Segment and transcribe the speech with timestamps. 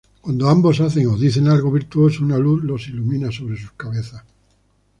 [0.19, 4.23] Cuando ambos hacen o dicen algo virtuoso una luz los ilumina sobre sus cabezas.